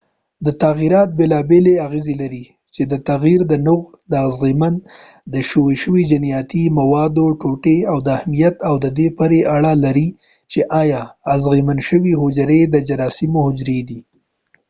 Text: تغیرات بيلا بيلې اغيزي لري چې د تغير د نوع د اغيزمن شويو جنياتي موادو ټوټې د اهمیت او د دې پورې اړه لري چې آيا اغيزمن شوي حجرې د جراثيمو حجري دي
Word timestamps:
تغیرات 0.63 1.09
بيلا 1.17 1.39
بيلې 1.49 1.75
اغيزي 1.85 2.15
لري 2.21 2.43
چې 2.73 2.81
د 2.91 2.93
تغير 3.09 3.41
د 3.51 3.53
نوع 3.67 3.83
د 4.11 4.13
اغيزمن 4.27 4.73
شويو 5.81 6.07
جنياتي 6.11 6.63
موادو 6.79 7.25
ټوټې 7.41 7.77
د 8.05 8.07
اهمیت 8.17 8.55
او 8.67 8.75
د 8.83 8.85
دې 8.97 9.07
پورې 9.17 9.39
اړه 9.55 9.71
لري 9.85 10.09
چې 10.51 10.59
آيا 10.81 11.01
اغيزمن 11.35 11.77
شوي 11.87 12.13
حجرې 12.21 12.61
د 12.73 12.75
جراثيمو 12.87 13.39
حجري 13.47 13.79
دي 13.89 13.99